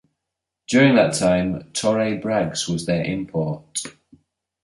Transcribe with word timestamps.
During 0.67 0.95
that 0.95 1.13
time, 1.13 1.71
Torraye 1.73 2.19
Braggs 2.23 2.67
was 2.67 2.87
their 2.87 3.03
import. 3.03 3.83